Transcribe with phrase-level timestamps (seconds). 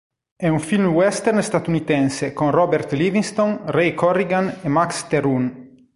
[0.35, 5.75] È un film western statunitense con Robert Livingston, Ray Corrigan e Max Terhune.